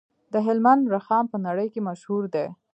د 0.33 0.35
هلمند 0.47 0.83
رخام 0.95 1.25
په 1.31 1.37
نړۍ 1.47 1.67
کې 1.73 1.85
مشهور 1.89 2.23
دی 2.33 2.47